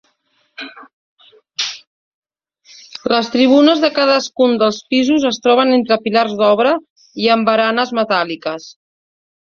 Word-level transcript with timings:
Les 3.13 3.29
tribunes 3.35 3.83
de 3.83 3.91
cadascun 3.99 4.57
dels 4.63 4.79
pisos 4.95 5.29
es 5.33 5.39
troben 5.45 5.75
entre 5.77 5.99
pilars 6.07 6.35
d'obra 6.41 6.73
i 7.27 7.31
amb 7.37 7.51
baranes 7.51 7.93
metàl·liques. 8.01 8.71